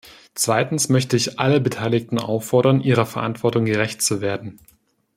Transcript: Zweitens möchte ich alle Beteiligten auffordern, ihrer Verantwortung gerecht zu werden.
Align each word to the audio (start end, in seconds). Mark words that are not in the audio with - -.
Zweitens 0.33 0.89
möchte 0.89 1.15
ich 1.15 1.37
alle 1.39 1.59
Beteiligten 1.61 2.17
auffordern, 2.17 2.81
ihrer 2.81 3.05
Verantwortung 3.05 3.65
gerecht 3.65 4.01
zu 4.01 4.19
werden. 4.19 4.57